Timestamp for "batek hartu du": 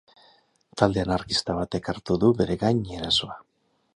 1.59-2.31